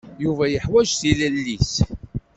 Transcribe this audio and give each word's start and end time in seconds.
Yuba 0.23 0.45
yeḥwaǧ 0.49 0.87
tilelli-s. 0.99 1.73